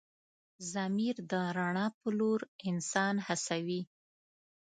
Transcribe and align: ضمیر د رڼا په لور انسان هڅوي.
ضمیر 0.73 1.15
د 1.31 1.33
رڼا 1.57 1.87
په 1.99 2.09
لور 2.17 2.39
انسان 2.69 3.15
هڅوي. 3.27 3.81